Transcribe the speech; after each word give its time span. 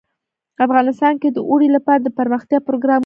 افغانستان 0.65 1.13
کې 1.21 1.29
د 1.31 1.37
اوړي 1.49 1.69
لپاره 1.75 1.99
دپرمختیا 2.01 2.59
پروګرامونه 2.67 2.97
شته. 2.97 2.99